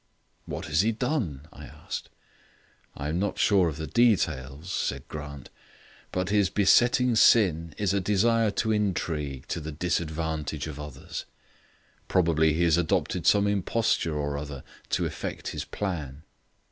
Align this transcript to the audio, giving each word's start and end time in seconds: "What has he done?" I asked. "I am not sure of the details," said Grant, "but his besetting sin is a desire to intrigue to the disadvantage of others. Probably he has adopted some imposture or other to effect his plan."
"What 0.47 0.65
has 0.65 0.81
he 0.81 0.91
done?" 0.91 1.47
I 1.53 1.65
asked. 1.65 2.09
"I 2.97 3.07
am 3.09 3.19
not 3.19 3.37
sure 3.37 3.69
of 3.69 3.77
the 3.77 3.85
details," 3.85 4.71
said 4.73 5.07
Grant, 5.07 5.51
"but 6.11 6.29
his 6.29 6.49
besetting 6.49 7.15
sin 7.15 7.75
is 7.77 7.93
a 7.93 8.01
desire 8.01 8.49
to 8.49 8.71
intrigue 8.71 9.47
to 9.49 9.59
the 9.59 9.71
disadvantage 9.71 10.65
of 10.65 10.79
others. 10.79 11.25
Probably 12.07 12.53
he 12.53 12.63
has 12.63 12.77
adopted 12.77 13.27
some 13.27 13.45
imposture 13.45 14.17
or 14.17 14.39
other 14.39 14.63
to 14.89 15.05
effect 15.05 15.49
his 15.49 15.65
plan." 15.65 16.23